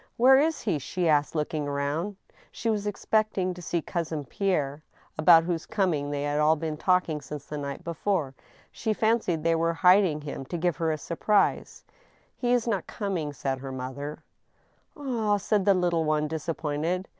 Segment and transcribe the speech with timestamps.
[0.17, 2.15] "Where is he?" she asked, looking round.
[2.51, 4.81] She was expecting to see Cousin Pierre,
[5.15, 8.33] about whose coming they had all been talking since the night before..,
[8.71, 11.83] She fancied they were hiding him to give her a surprise.
[12.35, 14.23] He is not coming," said her mother.
[14.95, 15.17] AWAKENED.
[15.17, 17.07] 97" Ah!" said the little one, disappointed.